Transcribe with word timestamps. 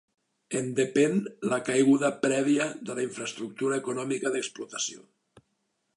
En 0.59 0.69
depèn 0.79 1.13
la 1.51 1.59
caiguda 1.67 2.11
prèvia 2.25 2.67
de 2.89 2.97
la 3.01 3.05
infraestructura 3.11 3.79
econòmica 3.85 4.35
d'explotació. 4.37 5.07